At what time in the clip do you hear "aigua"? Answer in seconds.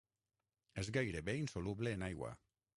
2.11-2.37